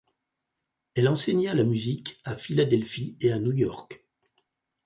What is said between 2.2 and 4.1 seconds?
à Philadelphie et à New York.